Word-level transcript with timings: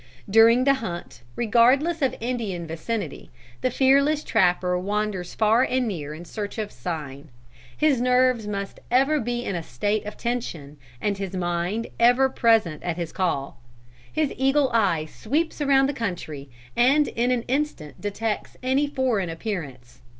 "During 0.27 0.63
the 0.63 0.73
hunt, 0.73 1.21
regardless 1.35 2.01
of 2.01 2.15
Indian 2.19 2.65
vicinity, 2.65 3.29
the 3.61 3.69
fearless 3.69 4.23
trapper 4.23 4.75
wanders 4.75 5.35
far 5.35 5.61
and 5.61 5.87
near 5.87 6.15
in 6.15 6.25
search 6.25 6.57
of 6.57 6.71
'sign.' 6.71 7.29
His 7.77 8.01
nerves 8.01 8.47
must 8.47 8.79
ever 8.89 9.19
be 9.19 9.45
in 9.45 9.55
a 9.55 9.61
state 9.61 10.03
of 10.07 10.17
tension 10.17 10.77
and 10.99 11.19
his 11.19 11.35
mind 11.35 11.85
ever 11.99 12.29
present 12.29 12.81
at 12.81 12.97
his 12.97 13.11
call. 13.11 13.61
His 14.11 14.33
eagle 14.37 14.71
eye 14.73 15.05
sweeps 15.05 15.61
around 15.61 15.87
the 15.87 15.93
country, 15.93 16.49
and 16.75 17.07
in 17.09 17.29
an 17.29 17.43
instant 17.43 18.01
detects 18.01 18.57
any 18.63 18.87
foreign 18.87 19.29
appearance. 19.29 20.01